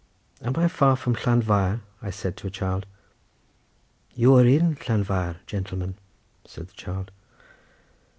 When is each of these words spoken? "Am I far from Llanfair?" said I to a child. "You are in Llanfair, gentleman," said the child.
"Am 0.41 0.55
I 0.57 0.67
far 0.67 0.95
from 0.95 1.13
Llanfair?" 1.13 1.81
said 2.09 2.33
I 2.33 2.35
to 2.41 2.47
a 2.47 2.49
child. 2.49 2.87
"You 4.15 4.33
are 4.35 4.45
in 4.47 4.75
Llanfair, 4.77 5.35
gentleman," 5.45 5.93
said 6.43 6.69
the 6.69 6.73
child. 6.73 7.11